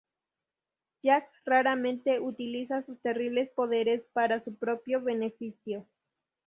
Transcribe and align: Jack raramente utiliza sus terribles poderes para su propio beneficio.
Jack 1.03 1.29
raramente 1.45 2.19
utiliza 2.21 2.81
sus 2.81 2.99
terribles 3.01 3.51
poderes 3.51 4.01
para 4.15 4.39
su 4.39 4.55
propio 4.55 4.99
beneficio. 5.03 5.85